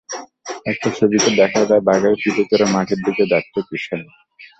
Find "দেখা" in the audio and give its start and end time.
1.35-1.61